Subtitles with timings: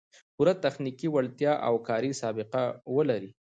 [0.35, 2.63] پوره تخنیکي وړتیا او کاري سابقه
[2.93, 3.31] و لري